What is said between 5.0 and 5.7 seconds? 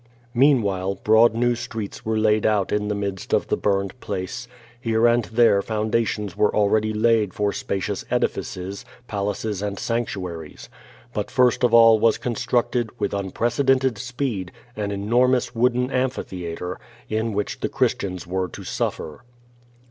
and there